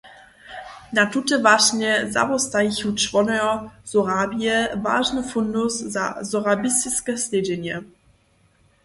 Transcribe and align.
Na 0.95 1.03
tute 1.11 1.35
wašnje 1.47 1.91
zawostajichu 2.15 2.89
čłonojo 3.01 3.51
„Sorabie“ 3.91 4.55
wažny 4.85 5.21
fundus 5.33 5.73
za 5.95 6.03
sorabistiske 6.29 7.13
slědźenje. 7.23 7.75